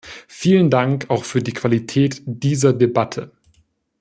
[0.27, 3.29] Vielen Dank auch für die Qualität dieser Debatte.